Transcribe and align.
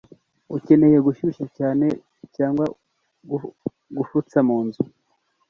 ukeneye 0.55 0.97
gushyushya 1.07 1.45
cyane 1.57 1.85
cyangwa 2.35 2.65
gufutsa 3.97 4.37
mu 4.47 4.57
nzu 4.65 4.81